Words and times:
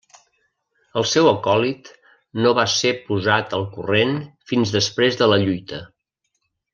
El 1.01 1.05
seu 1.09 1.27
acòlit 1.31 1.91
no 2.45 2.53
va 2.61 2.65
ser 2.77 2.93
posat 3.11 3.53
al 3.61 3.67
corrent 3.77 4.15
fins 4.53 4.73
després 4.81 5.19
de 5.21 5.29
la 5.33 5.39
lluita. 5.49 5.83